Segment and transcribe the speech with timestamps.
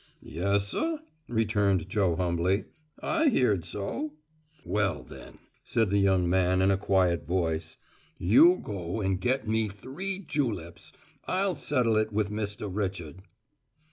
[0.23, 0.97] "Yessuh,"
[1.27, 2.63] returned Joe humbly.
[3.03, 4.13] "I heerd so."
[4.65, 7.77] "Well, then," said the young man in a quiet voice,
[8.17, 10.91] "you go and get me three juleps.
[11.25, 12.67] I'll settle it with Mr.
[12.73, 13.21] Richard."